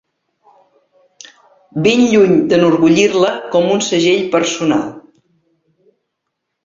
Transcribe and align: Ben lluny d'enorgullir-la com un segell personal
Ben 1.87 2.01
lluny 2.13 2.33
d'enorgullir-la 2.53 3.35
com 3.59 3.69
un 3.77 3.85
segell 3.91 4.27
personal 4.37 4.89